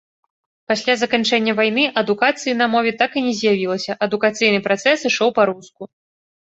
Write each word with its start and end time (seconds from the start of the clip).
Пасля 0.69 0.95
заканчэння 1.01 1.53
вайны 1.59 1.83
адукацыі 2.03 2.57
на 2.63 2.69
мове 2.77 2.95
так 3.03 3.11
і 3.21 3.25
не 3.29 3.35
з'явілася, 3.43 3.99
адукацыйны 4.09 4.59
працэс 4.71 4.99
ішоў 5.15 5.29
па-руску. 5.41 5.81